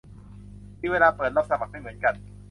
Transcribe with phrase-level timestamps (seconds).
[0.81, 2.13] มีเวลาเปิดรับสมัครไม่เหมือนกัน